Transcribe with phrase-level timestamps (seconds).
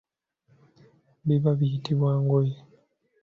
[1.25, 2.55] Biba biyitibwa ngoye.